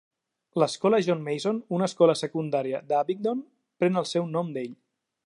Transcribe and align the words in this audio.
L'escola 0.61 0.99
John 1.07 1.21
Mason, 1.27 1.59
una 1.79 1.89
escola 1.91 2.15
secundària 2.21 2.79
a 2.81 2.97
Abingdon, 3.05 3.45
pren 3.83 4.03
el 4.03 4.09
seu 4.17 4.27
nom 4.39 4.51
d'ell. 4.57 4.73